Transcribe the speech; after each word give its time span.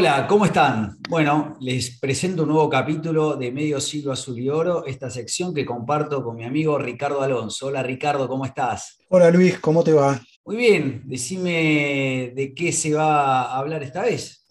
Hola, 0.00 0.28
¿cómo 0.28 0.46
están? 0.46 0.96
Bueno, 1.08 1.56
les 1.60 1.98
presento 1.98 2.44
un 2.44 2.50
nuevo 2.50 2.70
capítulo 2.70 3.34
de 3.34 3.50
Medio 3.50 3.80
Siglo 3.80 4.12
Azul 4.12 4.38
y 4.38 4.48
Oro, 4.48 4.86
esta 4.86 5.10
sección 5.10 5.52
que 5.52 5.66
comparto 5.66 6.22
con 6.22 6.36
mi 6.36 6.44
amigo 6.44 6.78
Ricardo 6.78 7.20
Alonso. 7.20 7.66
Hola 7.66 7.82
Ricardo, 7.82 8.28
¿cómo 8.28 8.44
estás? 8.44 8.96
Hola 9.08 9.28
Luis, 9.32 9.58
¿cómo 9.58 9.82
te 9.82 9.92
va? 9.92 10.22
Muy 10.44 10.56
bien, 10.56 11.02
decime 11.04 12.32
de 12.32 12.54
qué 12.54 12.70
se 12.70 12.94
va 12.94 13.42
a 13.42 13.58
hablar 13.58 13.82
esta 13.82 14.02
vez. 14.02 14.46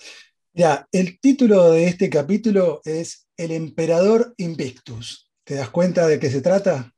Ya, 0.52 0.86
el 0.91 1.18
título 1.21 1.71
de 1.71 1.86
este 1.86 2.09
capítulo 2.09 2.82
es 2.84 3.29
El 3.38 3.52
Emperador 3.52 4.34
Invictus. 4.36 5.32
¿Te 5.45 5.55
das 5.55 5.70
cuenta 5.70 6.07
de 6.07 6.20
qué 6.20 6.29
se 6.29 6.41
trata? 6.41 6.93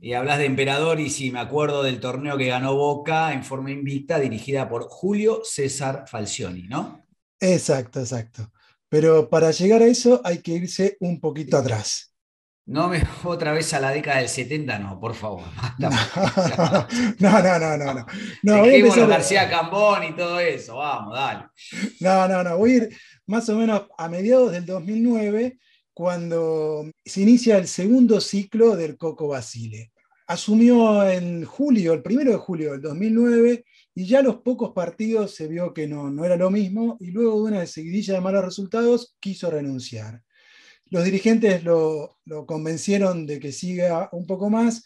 Y 0.00 0.14
hablas 0.14 0.38
de 0.38 0.46
emperador 0.46 0.98
y 0.98 1.08
si 1.08 1.30
me 1.30 1.38
acuerdo 1.38 1.84
del 1.84 2.00
torneo 2.00 2.36
que 2.36 2.48
ganó 2.48 2.74
Boca 2.74 3.32
en 3.32 3.44
forma 3.44 3.70
invicta, 3.70 4.18
dirigida 4.18 4.68
por 4.68 4.88
Julio 4.88 5.42
César 5.44 6.06
Falcioni, 6.08 6.64
¿no? 6.64 7.05
Exacto, 7.40 8.00
exacto. 8.00 8.50
Pero 8.88 9.28
para 9.28 9.50
llegar 9.50 9.82
a 9.82 9.86
eso 9.86 10.20
hay 10.24 10.38
que 10.38 10.52
irse 10.52 10.96
un 11.00 11.20
poquito 11.20 11.56
atrás. 11.56 12.12
No 12.66 12.88
me 12.88 13.00
otra 13.24 13.52
vez 13.52 13.72
a 13.74 13.80
la 13.80 13.90
década 13.90 14.18
del 14.18 14.28
70, 14.28 14.78
no, 14.78 15.00
por 15.00 15.14
favor. 15.14 15.44
No, 17.18 17.30
no, 17.42 17.58
no, 17.58 17.76
no, 17.76 17.94
no. 17.94 18.06
no 18.42 18.54
a 18.64 19.06
García 19.06 19.48
Cambón 19.48 20.04
y 20.04 20.16
todo 20.16 20.40
eso, 20.40 20.76
vamos, 20.76 21.14
dale. 21.14 21.44
No, 22.00 22.28
no, 22.28 22.42
no, 22.42 22.58
voy 22.58 22.72
a 22.72 22.76
ir 22.76 22.96
más 23.26 23.48
o 23.48 23.56
menos 23.56 23.82
a 23.96 24.08
mediados 24.08 24.52
del 24.52 24.66
2009, 24.66 25.58
cuando 25.92 26.90
se 27.04 27.22
inicia 27.22 27.56
el 27.56 27.68
segundo 27.68 28.20
ciclo 28.20 28.76
del 28.76 28.96
Coco 28.96 29.28
Basile. 29.28 29.92
Asumió 30.26 31.08
en 31.08 31.44
julio, 31.44 31.92
el 31.92 32.02
primero 32.02 32.32
de 32.32 32.36
julio 32.36 32.72
del 32.72 32.82
2009, 32.82 33.64
y 33.96 34.04
ya 34.04 34.20
los 34.20 34.36
pocos 34.42 34.72
partidos 34.74 35.34
se 35.34 35.48
vio 35.48 35.72
que 35.72 35.88
no, 35.88 36.10
no 36.10 36.26
era 36.26 36.36
lo 36.36 36.50
mismo 36.50 36.98
y 37.00 37.12
luego 37.12 37.36
de 37.36 37.52
una 37.52 37.66
seguidilla 37.66 38.12
de 38.12 38.20
malos 38.20 38.44
resultados 38.44 39.16
quiso 39.18 39.50
renunciar. 39.50 40.22
Los 40.90 41.02
dirigentes 41.04 41.64
lo, 41.64 42.18
lo 42.26 42.44
convencieron 42.44 43.26
de 43.26 43.40
que 43.40 43.52
siga 43.52 44.10
un 44.12 44.26
poco 44.26 44.50
más. 44.50 44.84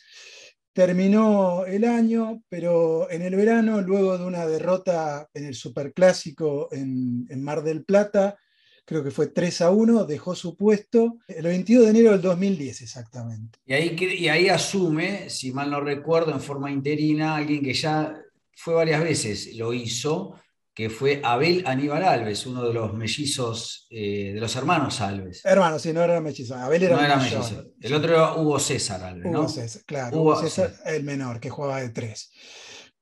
Terminó 0.72 1.66
el 1.66 1.84
año, 1.84 2.44
pero 2.48 3.10
en 3.10 3.22
el 3.22 3.34
verano, 3.34 3.80
luego 3.80 4.16
de 4.16 4.24
una 4.24 4.46
derrota 4.46 5.28
en 5.34 5.44
el 5.44 5.56
Superclásico 5.56 6.68
en, 6.70 7.26
en 7.28 7.42
Mar 7.42 7.64
del 7.64 7.84
Plata, 7.84 8.38
creo 8.84 9.02
que 9.02 9.10
fue 9.10 9.26
3 9.26 9.62
a 9.62 9.70
1, 9.70 10.04
dejó 10.04 10.36
su 10.36 10.56
puesto 10.56 11.18
el 11.26 11.42
22 11.42 11.82
de 11.82 11.90
enero 11.90 12.12
del 12.12 12.22
2010 12.22 12.82
exactamente. 12.82 13.58
Y 13.66 13.72
ahí, 13.72 13.96
y 13.98 14.28
ahí 14.28 14.48
asume, 14.48 15.28
si 15.28 15.50
mal 15.50 15.68
no 15.68 15.80
recuerdo, 15.80 16.30
en 16.32 16.40
forma 16.40 16.70
interina, 16.70 17.34
alguien 17.34 17.64
que 17.64 17.74
ya 17.74 18.16
fue 18.54 18.74
varias 18.74 19.02
veces, 19.02 19.54
lo 19.56 19.72
hizo, 19.72 20.34
que 20.74 20.88
fue 20.88 21.20
Abel 21.24 21.64
Aníbal 21.66 22.04
Alves, 22.04 22.46
uno 22.46 22.66
de 22.66 22.72
los 22.72 22.94
mellizos, 22.94 23.86
eh, 23.90 24.32
de 24.34 24.40
los 24.40 24.54
hermanos 24.56 25.00
Alves. 25.00 25.42
Hermanos, 25.44 25.82
sí, 25.82 25.92
no 25.92 26.02
era 26.02 26.20
mellizo. 26.20 26.54
Abel 26.54 26.84
era, 26.84 26.96
no 26.96 27.04
era 27.04 27.16
mellizo. 27.16 27.72
El 27.80 27.94
otro 27.94 28.12
era 28.12 28.34
Hugo 28.36 28.58
César 28.58 29.02
Alves, 29.02 29.26
Hugo 29.26 29.48
César, 29.48 29.82
claro. 29.86 30.20
Hugo, 30.20 30.40
César, 30.40 30.74
el 30.86 31.04
menor, 31.04 31.40
que 31.40 31.50
jugaba 31.50 31.80
de 31.80 31.90
tres. 31.90 32.32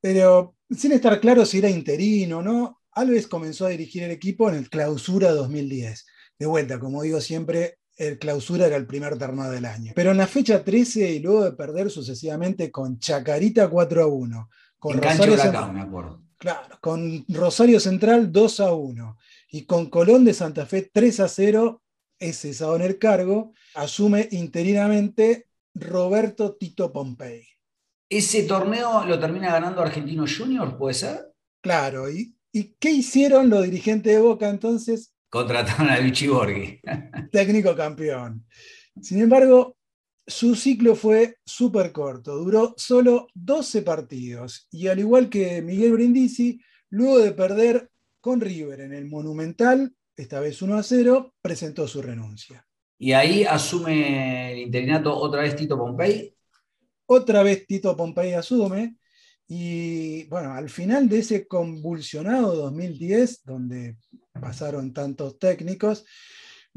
Pero 0.00 0.56
sin 0.70 0.92
estar 0.92 1.20
claro 1.20 1.44
si 1.44 1.58
era 1.58 1.68
interino 1.68 2.38
o 2.38 2.42
no, 2.42 2.80
Alves 2.92 3.28
comenzó 3.28 3.66
a 3.66 3.70
dirigir 3.70 4.02
el 4.02 4.10
equipo 4.10 4.48
en 4.48 4.56
el 4.56 4.70
Clausura 4.70 5.30
2010. 5.32 6.06
De 6.38 6.46
vuelta, 6.46 6.78
como 6.78 7.02
digo 7.02 7.20
siempre, 7.20 7.78
el 7.96 8.18
Clausura 8.18 8.66
era 8.66 8.76
el 8.76 8.86
primer 8.86 9.18
torneo 9.18 9.50
del 9.50 9.64
año. 9.64 9.92
Pero 9.94 10.12
en 10.12 10.16
la 10.16 10.26
fecha 10.26 10.64
13 10.64 11.12
y 11.12 11.18
luego 11.18 11.44
de 11.44 11.52
perder 11.52 11.90
sucesivamente 11.90 12.70
con 12.70 12.98
Chacarita 12.98 13.68
4 13.68 14.02
a 14.02 14.06
1, 14.06 14.48
con 14.78 15.00
Rosario 15.00 15.36
Central, 15.36 15.72
me 15.72 15.80
acuerdo. 15.80 16.22
Claro, 16.38 16.78
con 16.80 17.24
Rosario 17.28 17.80
Central 17.80 18.30
2 18.30 18.60
a 18.60 18.72
1 18.72 19.18
y 19.50 19.64
con 19.64 19.90
Colón 19.90 20.24
de 20.24 20.34
Santa 20.34 20.66
Fe 20.66 20.88
3 20.92 21.20
a 21.20 21.28
0, 21.28 21.82
es 22.18 22.40
cesado 22.40 22.76
en 22.76 22.82
el 22.82 22.98
cargo, 22.98 23.52
asume 23.74 24.28
interinamente 24.32 25.48
Roberto 25.74 26.54
Tito 26.56 26.92
Pompey. 26.92 27.44
¿Ese 28.08 28.44
torneo 28.44 29.04
lo 29.04 29.18
termina 29.18 29.52
ganando 29.52 29.82
Argentino 29.82 30.24
Junior, 30.26 30.76
puede 30.78 30.94
ser? 30.94 31.32
Claro, 31.60 32.10
¿y, 32.10 32.34
¿y 32.52 32.74
qué 32.78 32.90
hicieron 32.90 33.50
los 33.50 33.64
dirigentes 33.64 34.14
de 34.14 34.20
Boca 34.20 34.48
entonces? 34.48 35.12
Contrataron 35.28 35.90
a 35.90 35.98
Luchi 36.00 36.28
Borghi. 36.28 36.80
Técnico 37.30 37.76
campeón. 37.76 38.46
Sin 39.02 39.20
embargo, 39.20 39.76
su 40.28 40.54
ciclo 40.54 40.94
fue 40.94 41.36
súper 41.44 41.90
corto, 41.90 42.36
duró 42.36 42.74
solo 42.76 43.28
12 43.34 43.82
partidos 43.82 44.68
y 44.70 44.86
al 44.86 44.98
igual 44.98 45.30
que 45.30 45.62
Miguel 45.62 45.94
Brindisi, 45.94 46.60
luego 46.90 47.18
de 47.18 47.32
perder 47.32 47.90
con 48.20 48.40
River 48.40 48.80
en 48.80 48.92
el 48.92 49.06
Monumental, 49.06 49.92
esta 50.14 50.38
vez 50.40 50.60
1 50.60 50.76
a 50.76 50.82
0, 50.82 51.34
presentó 51.40 51.88
su 51.88 52.02
renuncia. 52.02 52.64
Y 52.98 53.12
ahí 53.12 53.44
asume 53.44 54.52
el 54.52 54.58
interinato 54.58 55.16
otra 55.16 55.42
vez 55.42 55.56
Tito 55.56 55.78
Pompey. 55.78 56.34
Otra 57.06 57.42
vez 57.42 57.66
Tito 57.66 57.96
Pompey 57.96 58.34
asume 58.34 58.98
y 59.46 60.24
bueno, 60.24 60.52
al 60.52 60.68
final 60.68 61.08
de 61.08 61.20
ese 61.20 61.48
convulsionado 61.48 62.54
2010, 62.54 63.44
donde 63.44 63.96
pasaron 64.38 64.92
tantos 64.92 65.38
técnicos, 65.38 66.04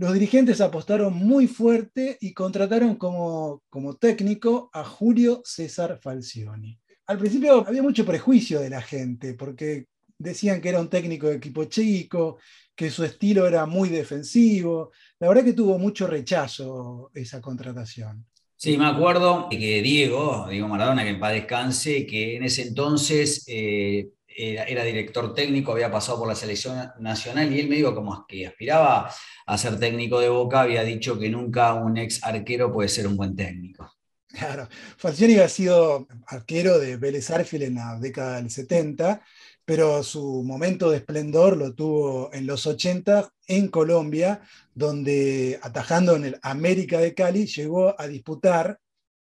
los 0.02 0.14
dirigentes 0.14 0.60
apostaron 0.62 1.14
muy 1.14 1.46
fuerte 1.46 2.18
y 2.22 2.34
contrataron 2.34 2.96
como, 2.96 3.62
como 3.70 3.98
técnico 3.98 4.72
a 4.74 4.84
Julio 4.84 5.44
César 5.46 6.00
Falcioni. 6.02 6.76
Al 7.06 7.20
principio 7.20 7.64
había 7.68 7.84
mucho 7.84 8.04
prejuicio 8.04 8.60
de 8.60 8.72
la 8.72 8.82
gente, 8.82 9.36
porque 9.36 9.86
decían 10.18 10.60
que 10.60 10.70
era 10.70 10.80
un 10.80 10.90
técnico 10.90 11.28
de 11.28 11.36
equipo 11.36 11.66
chico, 11.66 12.40
que 12.76 12.90
su 12.90 13.04
estilo 13.04 13.46
era 13.46 13.68
muy 13.68 13.90
defensivo. 13.90 14.92
La 15.20 15.28
verdad 15.28 15.44
que 15.44 15.54
tuvo 15.54 15.78
mucho 15.78 16.08
rechazo 16.08 17.12
esa 17.14 17.40
contratación. 17.40 18.26
Sí, 18.56 18.80
me 18.80 18.88
acuerdo 18.88 19.50
que 19.52 19.84
Diego, 19.84 20.48
Diego 20.50 20.68
Maradona, 20.68 21.04
que 21.04 21.10
en 21.10 21.20
paz 21.20 21.34
descanse, 21.34 22.08
que 22.08 22.38
en 22.38 22.44
ese 22.44 22.64
entonces 22.64 23.44
eh, 23.48 24.10
era, 24.36 24.84
director 24.84 25.34
técnico, 25.34 25.72
había 25.72 25.92
pasado 25.92 26.20
por 26.20 26.28
la 26.28 26.36
selección 26.36 26.92
nacional 27.00 27.52
y 27.54 27.60
él 27.60 27.68
me 27.68 27.76
dijo 27.76 27.94
como 27.94 28.26
que 28.28 28.48
aspiraba 28.48 29.12
a 29.46 29.58
ser 29.58 29.80
técnico 29.80 30.20
de 30.20 30.30
Boca, 30.30 30.62
había 30.62 30.84
dicho 30.84 31.20
que 31.20 31.30
nunca 31.30 31.74
un 31.74 31.98
ex 31.98 32.24
arquero 32.24 32.72
puede 32.72 32.90
ser 32.90 33.08
un 33.08 33.18
buen 33.18 33.36
técnico. 33.36 33.92
Claro, 34.28 34.70
Falcioni 34.98 35.34
había 35.34 35.50
sido 35.50 36.08
arquero 36.28 36.80
de 36.80 36.96
Vélez 36.96 37.30
Arfield 37.30 37.64
en 37.66 37.76
la 37.76 38.00
década 38.00 38.38
del 38.38 38.50
70, 38.50 39.22
pero 39.66 40.04
su 40.04 40.44
momento 40.44 40.90
de 40.90 40.98
esplendor 40.98 41.58
lo 41.58 41.74
tuvo 41.74 42.34
en 42.34 42.48
los 42.48 42.66
80 42.66 43.30
en 43.48 43.68
Colombia, 43.68 44.42
donde 44.74 45.60
atajando 45.62 46.16
en 46.16 46.26
el 46.26 46.40
América 46.42 47.00
de 47.00 47.14
Cali 47.14 47.46
llegó 47.46 48.00
a 48.00 48.08
disputar 48.08 48.80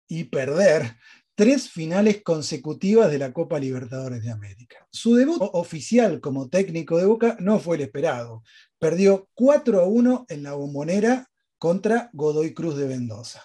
y 0.09 0.25
perder 0.25 0.97
tres 1.37 1.69
finales 1.69 2.23
consecutivas 2.23 3.11
de 3.11 3.19
la 3.19 3.31
Copa 3.31 3.59
Libertadores 3.59 4.23
de 4.23 4.31
América. 4.31 4.87
Su 4.89 5.13
debut 5.13 5.39
oficial 5.39 6.19
como 6.19 6.49
técnico 6.49 6.97
de 6.97 7.05
Boca 7.05 7.37
no 7.39 7.59
fue 7.59 7.75
el 7.75 7.83
esperado. 7.83 8.41
Perdió 8.79 9.29
4 9.35 9.81
a 9.81 9.85
1 9.85 10.25
en 10.29 10.41
la 10.41 10.53
bombonera 10.53 11.29
contra 11.59 12.09
Godoy 12.13 12.55
Cruz 12.55 12.75
de 12.75 12.87
Mendoza. 12.87 13.43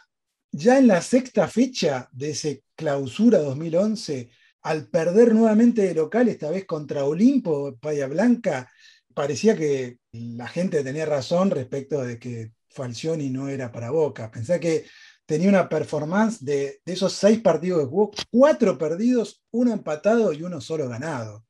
Ya 0.53 0.79
en 0.79 0.87
la 0.87 1.03
sexta 1.03 1.47
fecha 1.49 2.09
de 2.13 2.31
ese 2.31 2.65
clausura 2.77 3.41
2011, 3.41 4.31
al 4.63 4.89
perder 4.89 5.35
nuevamente 5.35 5.83
de 5.83 5.95
local, 5.95 6.29
esta 6.29 6.49
vez 6.49 6.65
contra 6.65 7.05
Olimpo, 7.05 7.77
Paya 7.77 8.07
Blanca, 8.07 8.73
parecía 9.13 9.55
que 9.55 9.99
la 10.13 10.49
gente 10.49 10.83
tenía 10.83 11.05
razón 11.05 11.51
respecto 11.51 12.01
de 12.01 12.19
que 12.19 12.53
Falcioni 12.71 13.29
no 13.29 13.51
era 13.51 13.71
para 13.71 13.91
Boca. 13.91 14.31
Pensé 14.31 14.59
que 14.59 14.87
tenía 15.27 15.49
una 15.49 15.69
performance 15.69 16.45
de, 16.45 16.81
esos 16.85 17.13
seis 17.13 17.41
partidos 17.41 17.81
que 17.81 17.87
jugó, 17.87 18.11
cuatro 18.31 18.77
perdidos, 18.79 19.43
uno 19.51 19.73
empatado 19.73 20.33
y 20.33 20.43
uno 20.43 20.61
solo 20.61 20.89
ganado. 20.89 21.45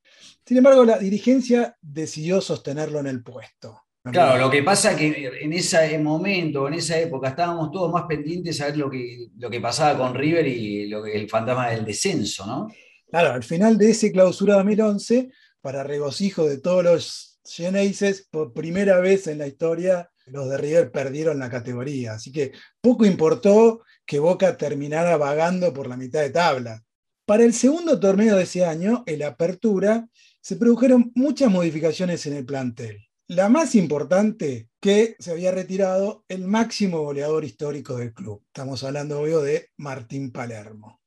Sin 0.45 0.59
embargo, 0.59 0.85
la 0.85 0.99
dirigencia 0.99 1.77
decidió 1.81 2.41
sostenerlo 2.41 3.01
en 3.01 3.07
el 3.07 3.23
puesto. 3.23 3.83
Claro, 4.05 4.37
lo 4.37 4.51
que 4.51 4.65
pasa 4.65 4.93
es 4.93 4.97
que 4.97 5.31
en 5.43 5.53
ese 5.53 5.97
momento, 5.99 6.67
en 6.67 6.75
esa 6.75 6.99
época, 6.99 7.29
estábamos 7.29 7.71
todos 7.71 7.93
más 7.93 8.05
pendientes 8.09 8.61
a 8.61 8.67
ver 8.67 8.77
lo 8.77 8.91
que, 8.91 9.29
lo 9.39 9.49
que 9.49 9.61
pasaba 9.61 9.97
con 9.97 10.15
River 10.15 10.47
y 10.49 10.89
lo 10.89 11.05
que, 11.05 11.15
el 11.15 11.31
fantasma 11.31 11.71
del 11.71 11.85
descenso, 11.85 12.45
¿no? 12.45 12.67
Claro, 13.09 13.33
al 13.33 13.45
final 13.45 13.79
de 13.79 13.91
ese 13.91 14.11
clausura 14.11 14.55
2011, 14.55 15.31
para 15.61 15.85
regocijo 15.85 16.49
de 16.49 16.59
todos 16.59 16.83
los 16.83 17.41
Geneises, 17.45 18.27
por 18.29 18.53
primera 18.53 18.99
vez 18.99 19.29
en 19.29 19.39
la 19.39 19.47
historia 19.47 20.12
los 20.27 20.49
de 20.49 20.59
River 20.59 20.91
perdieron 20.91 21.39
la 21.39 21.51
categoría. 21.51 22.15
Así 22.15 22.33
que 22.33 22.53
poco 22.81 23.05
importó 23.05 23.83
que 24.07 24.19
Boca 24.19 24.57
terminara 24.57 25.17
vagando 25.17 25.73
por 25.73 25.87
la 25.87 25.97
mitad 25.97 26.21
de 26.21 26.31
tabla. 26.31 26.83
Para 27.25 27.45
el 27.45 27.55
segundo 27.55 28.01
torneo 28.01 28.37
de 28.37 28.43
ese 28.43 28.65
año, 28.65 29.05
el 29.07 29.23
Apertura, 29.23 30.09
se 30.41 30.57
produjeron 30.57 31.13
muchas 31.15 31.51
modificaciones 31.51 32.27
en 32.27 32.35
el 32.35 32.45
plantel. 32.45 32.99
La 33.29 33.49
más 33.49 33.75
importante, 33.75 34.69
que 34.81 35.15
se 35.21 35.31
había 35.31 35.53
retirado 35.53 36.25
el 36.29 36.47
máximo 36.49 37.03
goleador 37.03 37.45
histórico 37.45 37.97
del 37.97 38.13
club. 38.13 38.43
Estamos 38.49 38.83
hablando, 38.83 39.21
obvio, 39.21 39.41
de 39.41 39.71
Martín 39.77 40.33
Palermo. 40.33 41.01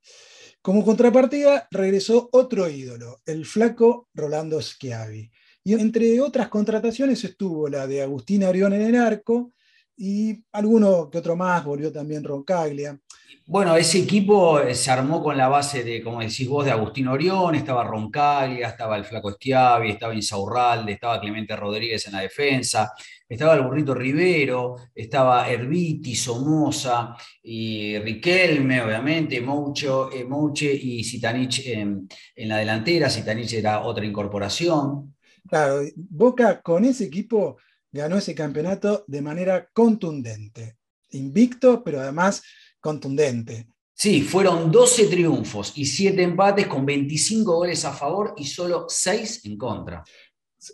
Como 0.62 0.84
contrapartida, 0.86 1.68
regresó 1.70 2.30
otro 2.32 2.70
ídolo, 2.70 3.22
el 3.26 3.46
flaco 3.46 4.10
Rolando 4.14 4.62
Schiavi. 4.62 5.30
Y 5.68 5.74
entre 5.74 6.22
otras 6.22 6.48
contrataciones 6.48 7.24
estuvo 7.24 7.68
la 7.68 7.88
de 7.88 8.04
Agustín 8.04 8.44
Arión 8.44 8.72
en 8.74 8.82
el 8.84 8.96
arco 8.96 9.52
y 9.98 10.44
alguno 10.52 11.10
que 11.10 11.18
otro 11.18 11.36
más, 11.36 11.66
volvió 11.66 11.92
también 11.92 12.24
Roncaglia. 12.24 13.00
Bueno, 13.48 13.76
ese 13.76 13.98
equipo 13.98 14.60
eh, 14.60 14.76
se 14.76 14.92
armó 14.92 15.24
con 15.24 15.36
la 15.36 15.48
base 15.48 15.84
de, 15.84 16.04
como 16.04 16.20
decís 16.20 16.48
vos, 16.48 16.66
de 16.66 16.72
Agustín 16.72 17.08
Orión, 17.08 17.56
estaba 17.56 17.84
Roncaglia, 17.84 18.68
estaba 18.68 18.96
el 18.96 19.06
Flaco 19.06 19.32
Schiavi, 19.32 19.90
estaba 19.90 20.14
Insaurralde, 20.14 20.92
estaba 20.92 21.20
Clemente 21.20 21.56
Rodríguez 21.56 22.06
en 22.06 22.14
la 22.14 22.22
defensa, 22.22 22.94
estaba 23.28 23.56
el 23.56 23.64
Burrito 23.64 23.96
Rivero, 23.96 24.76
estaba 24.94 25.50
Herbiti, 25.50 26.14
Somoza 26.16 27.16
y 27.42 27.98
Riquelme, 27.98 28.84
obviamente, 28.84 29.42
Mouche, 29.42 29.88
eh, 30.14 30.26
Mouche 30.26 30.72
y 30.72 31.04
Sitanich 31.04 31.66
en, 31.66 32.08
en 32.36 32.50
la 32.50 32.58
delantera. 32.58 33.10
Sitanich 33.10 33.54
era 33.54 33.82
otra 33.82 34.06
incorporación. 34.06 35.15
Claro, 35.48 35.82
Boca 35.96 36.62
con 36.62 36.86
ese 36.86 37.06
equipo 37.06 37.58
ganó 37.92 38.18
ese 38.18 38.36
campeonato 38.36 39.06
de 39.08 39.22
manera 39.22 39.70
contundente, 39.74 40.78
invicto, 41.12 41.84
pero 41.84 42.02
además 42.02 42.44
contundente. 42.80 43.68
Sí, 43.94 44.22
fueron 44.22 44.72
12 44.72 45.08
triunfos 45.08 45.72
y 45.76 45.86
7 45.86 46.22
empates 46.22 46.68
con 46.68 46.86
25 46.86 47.56
goles 47.56 47.86
a 47.86 47.94
favor 47.94 48.34
y 48.38 48.46
solo 48.46 48.88
6 48.90 49.46
en 49.46 49.58
contra. 49.58 50.04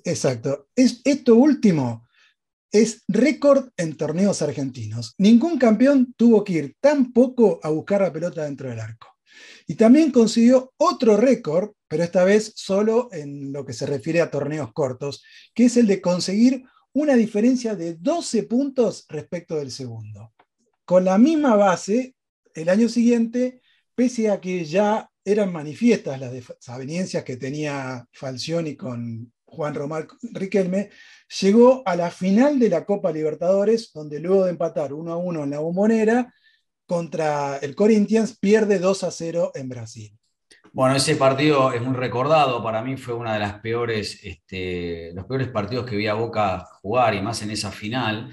Exacto. 0.03 0.69
Es, 0.75 1.01
esto 1.03 1.35
último 1.35 2.07
es 2.71 3.03
récord 3.07 3.69
en 3.77 3.97
torneos 3.97 4.41
argentinos. 4.41 5.13
Ningún 5.17 5.59
campeón 5.59 6.13
tuvo 6.17 6.43
que 6.43 6.53
ir 6.53 6.77
tan 6.79 7.11
poco 7.11 7.59
a 7.61 7.69
buscar 7.69 8.01
la 8.01 8.13
pelota 8.13 8.43
dentro 8.43 8.69
del 8.69 8.79
arco. 8.79 9.10
Y 9.67 9.75
también 9.75 10.11
consiguió 10.11 10.73
otro 10.77 11.17
récord, 11.17 11.71
pero 11.87 12.03
esta 12.03 12.23
vez 12.23 12.53
solo 12.55 13.09
en 13.11 13.51
lo 13.53 13.65
que 13.65 13.73
se 13.73 13.85
refiere 13.85 14.21
a 14.21 14.31
torneos 14.31 14.73
cortos, 14.73 15.23
que 15.53 15.65
es 15.65 15.77
el 15.77 15.87
de 15.87 16.01
conseguir 16.01 16.63
una 16.93 17.15
diferencia 17.15 17.75
de 17.75 17.95
12 17.95 18.43
puntos 18.43 19.05
respecto 19.07 19.55
del 19.55 19.71
segundo. 19.71 20.33
Con 20.85 21.05
la 21.05 21.17
misma 21.17 21.55
base, 21.55 22.15
el 22.53 22.69
año 22.69 22.89
siguiente, 22.89 23.61
pese 23.95 24.29
a 24.29 24.41
que 24.41 24.65
ya 24.65 25.09
eran 25.23 25.53
manifiestas 25.53 26.19
las 26.19 26.31
desavenencias 26.31 27.23
que 27.23 27.37
tenía 27.37 28.05
Falcioni 28.11 28.75
con 28.75 29.31
Juan 29.45 29.75
Román 29.75 30.07
Riquelme, 30.33 30.89
llegó 31.41 31.83
a 31.85 31.95
la 31.95 32.09
final 32.09 32.59
de 32.59 32.69
la 32.69 32.85
Copa 32.85 33.11
Libertadores, 33.11 33.91
donde 33.93 34.19
luego 34.19 34.45
de 34.45 34.51
empatar 34.51 34.93
1 34.93 35.11
a 35.11 35.17
1 35.17 35.43
en 35.43 35.49
la 35.49 35.59
bombonera, 35.59 36.33
contra 36.91 37.55
el 37.59 37.73
Corinthians, 37.73 38.37
pierde 38.37 38.77
2 38.77 39.05
a 39.05 39.11
0 39.11 39.53
en 39.55 39.69
Brasil. 39.69 40.11
Bueno, 40.73 40.97
ese 40.97 41.15
partido 41.15 41.71
es 41.71 41.81
muy 41.81 41.95
recordado, 41.95 42.61
para 42.61 42.83
mí 42.83 42.97
fue 42.97 43.13
uno 43.13 43.31
de 43.31 43.39
las 43.39 43.61
peores, 43.61 44.19
este, 44.21 45.13
los 45.13 45.23
peores 45.23 45.47
partidos 45.47 45.85
que 45.85 45.95
vi 45.95 46.07
a 46.07 46.15
Boca 46.15 46.67
jugar, 46.81 47.15
y 47.15 47.21
más 47.21 47.41
en 47.43 47.51
esa 47.51 47.71
final 47.71 48.29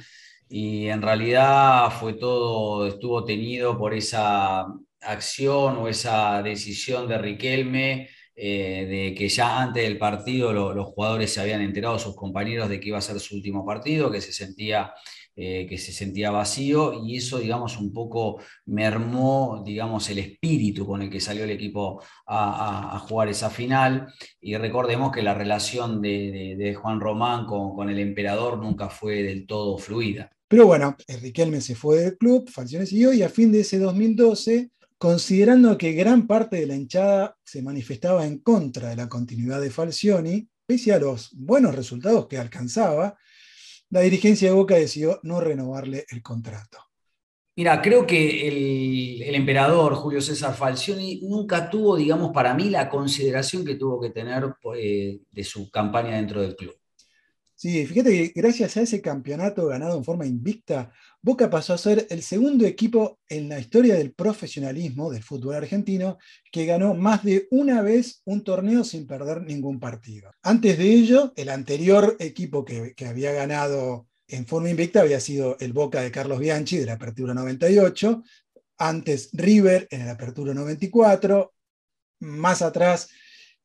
y 0.49 0.89
en 0.89 1.03
realidad 1.03 1.89
fue 2.01 2.15
todo, 2.15 2.89
estuvo 2.89 3.25
tenido 3.25 3.79
por 3.79 3.95
esa 3.95 4.67
acción 5.03 5.77
o 5.77 5.87
esa 5.87 6.43
decisión 6.43 7.07
de 7.07 7.19
Riquelme, 7.19 8.09
eh, 8.35 8.87
de 8.89 9.15
que 9.15 9.29
ya 9.29 9.63
antes 9.63 9.85
del 9.85 9.99
partido 9.99 10.53
los 10.53 10.87
jugadores 10.87 11.33
se 11.33 11.41
habían 11.41 11.61
enterado, 11.61 11.97
sus 12.01 12.17
compañeros, 12.17 12.69
de 12.69 12.81
que 12.81 12.89
iba 12.89 12.99
a 12.99 13.03
ser 13.03 13.21
su 13.21 13.37
último 13.37 13.65
partido, 13.65 14.11
que 14.11 14.21
se 14.21 14.33
sentía, 14.33 14.93
eh, 15.41 15.69
que 15.69 15.79
se 15.79 15.93
sentía 15.93 16.33
vacío 16.33 17.05
y 17.05 17.17
eso, 17.17 17.39
digamos, 17.39 17.79
un 17.79 17.93
poco 17.93 18.43
mermó, 18.67 19.63
digamos, 19.65 20.11
el 20.11 20.19
espíritu 20.19 20.85
con 20.85 21.01
el 21.01 21.09
que 21.09 21.21
salió 21.21 21.45
el 21.45 21.51
equipo 21.51 22.03
a, 22.27 22.99
jugar 23.09 23.29
esa 23.29 23.49
final. 23.49 24.13
Y 24.41 24.57
recordemos 24.57 25.13
que 25.13 25.23
la 25.23 25.35
relación 25.35 26.03
de, 26.03 26.77
Juan 26.83 26.99
Román 26.99 27.47
con, 27.47 27.77
con 27.77 27.89
el 27.89 28.01
emperador 28.01 28.59
nunca 28.59 28.89
fue 28.89 29.23
del 29.23 29.47
todo 29.47 29.79
fluida. 29.79 30.29
Pero 30.49 30.67
bueno, 30.67 30.97
Riquelme 31.07 31.61
se 31.61 31.77
fue 31.77 32.01
del 32.01 32.19
club, 32.19 32.51
Falcione 32.51 32.87
siguió 32.87 33.13
y 33.13 33.23
a 33.23 33.29
fin 33.29 33.53
de 33.53 33.61
ese 33.61 33.79
2012, 33.79 34.73
considerando 34.99 35.79
que 35.79 35.93
gran 35.93 36.27
parte 36.27 36.57
de 36.57 36.67
la 36.67 36.75
hinchada 36.75 37.37
se 37.45 37.63
manifestaba 37.63 38.27
en 38.27 38.39
contra 38.39 38.89
de 38.89 38.97
la 38.97 39.09
continuidad 39.09 39.61
de 39.61 39.71
Falcioni, 39.71 40.49
pese 40.67 40.93
a 40.93 40.99
los 40.99 41.31
buenos 41.37 41.77
resultados 41.77 42.27
que 42.27 42.39
alcanzaba, 42.39 43.17
la 43.91 44.01
dirigencia 44.01 44.49
de 44.49 44.55
Boca 44.55 44.75
decidió 44.75 45.19
no 45.23 45.41
renovarle 45.41 46.05
el 46.11 46.23
contrato. 46.23 46.79
Mira, 47.59 47.83
creo 47.83 48.07
que 48.07 48.47
el, 48.47 49.35
emperador 49.35 49.95
Julio 49.95 50.21
César 50.21 50.55
Falcioni 50.55 51.21
nunca 51.23 51.69
tuvo, 51.69 51.97
digamos, 51.97 52.31
para 52.33 52.55
mí 52.55 52.71
la 52.71 52.89
consideración 52.89 53.65
que 53.65 53.75
tuvo 53.75 54.01
que 54.01 54.11
tener 54.11 54.55
eh, 54.77 55.19
de 55.29 55.45
su 55.45 55.69
campaña 55.69 56.17
dentro 56.17 56.41
del 56.41 56.55
club. 56.55 56.78
Sí, 57.59 57.85
fíjate 57.87 58.11
que 58.11 58.41
gracias 58.41 58.77
a 58.77 58.83
ese 58.83 59.03
campeonato 59.03 59.67
ganado 59.67 59.97
en 59.97 60.05
forma 60.05 60.25
invicta, 60.25 60.93
Boca 61.21 61.51
pasó 61.51 61.75
a 61.75 61.79
ser 61.79 62.07
el 62.09 62.23
segundo 62.23 62.65
equipo 62.65 63.19
en 63.29 63.49
la 63.49 63.59
historia 63.59 63.97
del 63.97 64.13
profesionalismo 64.13 65.11
del 65.11 65.25
fútbol 65.25 65.57
argentino 65.57 66.19
que 66.53 66.67
ganó 66.67 66.95
más 66.95 67.25
de 67.25 67.49
una 67.51 67.83
vez 67.83 68.23
un 68.27 68.45
torneo 68.45 68.85
sin 68.85 69.09
perder 69.09 69.43
ningún 69.43 69.81
partido. 69.81 70.31
Antes 70.41 70.79
de 70.79 70.85
ello, 70.85 71.33
el 71.35 71.49
anterior 71.49 72.15
equipo 72.21 72.65
que, 72.65 72.95
había 73.05 73.33
ganado 73.33 74.07
en 74.29 74.47
forma 74.47 74.71
invicta 74.71 75.01
había 75.01 75.19
sido 75.19 75.57
el 75.59 75.73
Boca 75.73 76.01
de 76.01 76.13
Carlos 76.13 76.39
Bianchi 76.39 76.77
de 76.77 76.87
la 76.87 76.93
Apertura 76.93 77.35
98, 77.35 78.23
antes 78.77 79.31
River 79.33 79.89
en 79.91 80.07
la 80.07 80.13
Apertura 80.13 80.55
94, 80.55 81.53
más 82.21 82.63
atrás 82.63 83.09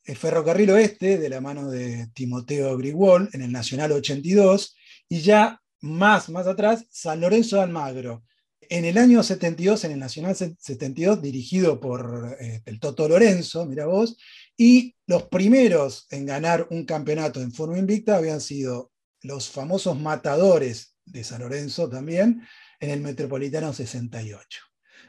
Ferrocarril 0.03 0.71
Oeste, 0.71 1.17
de 1.17 1.29
la 1.29 1.41
mano 1.41 1.69
de 1.69 2.07
Timoteo 2.13 2.77
Grigol, 2.77 3.29
en 3.33 3.41
el 3.41 3.51
Nacional 3.51 3.91
82, 3.91 4.75
y 5.09 5.21
ya 5.21 5.61
más, 5.81 6.29
más 6.29 6.47
atrás, 6.47 6.85
San 6.89 7.21
Lorenzo 7.21 7.57
de 7.57 7.63
Almagro. 7.63 8.23
En 8.61 8.85
el 8.85 8.97
año 8.97 9.21
72, 9.21 9.83
en 9.83 9.91
el 9.91 9.99
Nacional 9.99 10.35
72, 10.35 11.21
dirigido 11.21 11.79
por 11.79 12.37
eh, 12.39 12.61
el 12.65 12.79
Toto 12.79 13.07
Lorenzo, 13.07 13.65
mira 13.65 13.85
vos, 13.85 14.17
y 14.57 14.95
los 15.07 15.23
primeros 15.23 16.07
en 16.09 16.25
ganar 16.25 16.67
un 16.69 16.85
campeonato 16.85 17.41
en 17.41 17.51
forma 17.51 17.77
invicta 17.77 18.17
habían 18.17 18.41
sido 18.41 18.91
los 19.21 19.49
famosos 19.49 19.99
matadores 19.99 20.95
de 21.05 21.23
San 21.23 21.41
Lorenzo 21.41 21.89
también, 21.89 22.41
en 22.79 22.89
el 22.89 23.01
Metropolitano 23.01 23.73
68. 23.73 24.59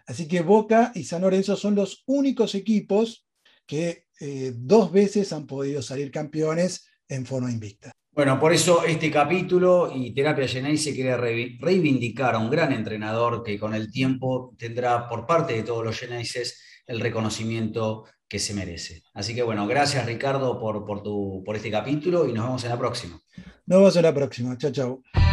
Así 0.07 0.29
que 0.29 0.43
Boca 0.43 0.93
y 0.95 1.05
San 1.05 1.23
Lorenzo 1.23 1.57
son 1.57 1.75
los 1.75 2.03
únicos 2.07 2.55
equipos 2.55 3.27
que 3.67 4.04
eh, 4.21 4.53
dos 4.55 4.93
veces 4.93 5.33
han 5.33 5.47
podido 5.47 5.83
salir 5.83 6.11
campeones 6.11 6.89
en 7.09 7.27
forma 7.27 7.51
invicta. 7.51 7.93
Bueno, 8.13 8.39
por 8.39 8.53
eso 8.53 8.85
este 8.85 9.11
capítulo 9.11 9.91
y 9.93 10.15
Terapia 10.15 10.47
Genay 10.47 10.79
se 10.79 10.95
quiere 10.95 11.17
reivindicar 11.17 12.37
a 12.37 12.39
un 12.39 12.49
gran 12.49 12.73
entrenador 12.73 13.43
que 13.43 13.59
con 13.59 13.75
el 13.75 13.91
tiempo 13.91 14.55
tendrá 14.57 15.09
por 15.09 15.27
parte 15.27 15.55
de 15.55 15.65
todos 15.65 15.85
los 15.85 15.99
Genaises 15.99 16.63
el 16.87 17.01
reconocimiento 17.01 18.05
que 18.29 18.39
se 18.39 18.55
merece. 18.55 19.03
Así 19.15 19.35
que 19.35 19.43
bueno, 19.43 19.67
gracias 19.67 20.07
Ricardo 20.07 20.61
por, 20.61 20.85
por, 20.85 21.03
tu, 21.03 21.43
por 21.45 21.57
este 21.57 21.73
capítulo 21.73 22.29
y 22.29 22.33
nos 22.33 22.45
vemos 22.45 22.65
en 22.65 22.71
la 22.71 22.79
próxima. 22.79 23.21
Nos 23.67 23.79
vemos 23.79 23.97
en 23.97 24.03
la 24.03 24.15
próxima. 24.15 24.57
Chao, 24.59 24.71
chao. 24.71 25.24